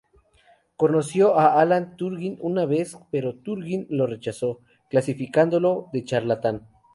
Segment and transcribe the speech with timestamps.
[0.77, 6.67] Conoció a Alan Turing una vez, pero Turing lo rechazó, calificándolo de "charlatán".